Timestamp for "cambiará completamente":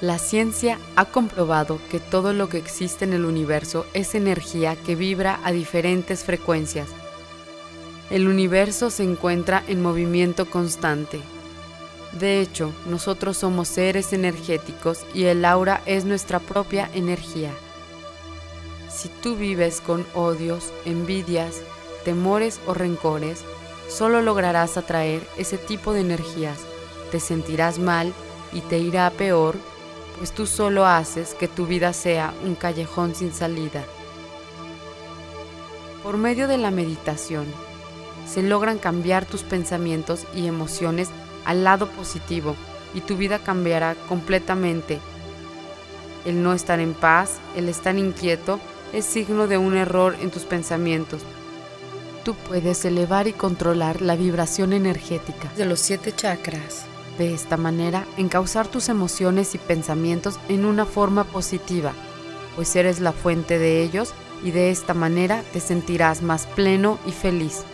43.38-44.98